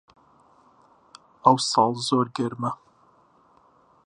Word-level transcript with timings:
ئەوساڵ 1.43 1.91
زۆر 2.07 2.27
گەرمە 2.37 2.71